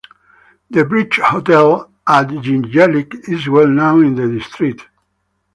The 0.71 0.83
"Bridge 0.83 1.19
Hotel" 1.23 1.87
at 2.07 2.29
Jingellic 2.29 3.29
is 3.29 3.47
well 3.47 3.67
known 3.67 4.03
in 4.07 4.15
the 4.15 4.27
district. 4.29 4.87